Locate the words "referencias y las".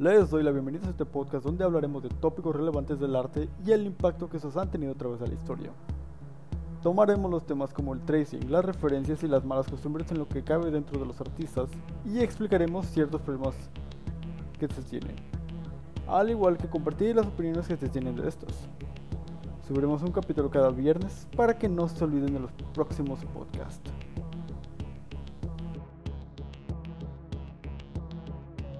8.64-9.44